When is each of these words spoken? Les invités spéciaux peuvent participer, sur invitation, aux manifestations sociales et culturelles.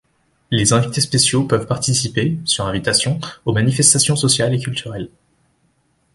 Les 0.49 0.73
invités 0.73 0.99
spéciaux 0.99 1.43
peuvent 1.43 1.67
participer, 1.67 2.39
sur 2.43 2.65
invitation, 2.65 3.19
aux 3.45 3.53
manifestations 3.53 4.15
sociales 4.15 4.55
et 4.55 4.59
culturelles. 4.59 5.11